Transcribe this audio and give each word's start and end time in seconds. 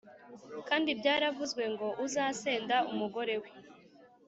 “Kandi 0.67 0.89
byaravuzwe 0.99 1.63
ngo 1.73 1.87
‘Uzasenda 2.05 2.75
umugore 2.91 3.35
we 3.41 3.49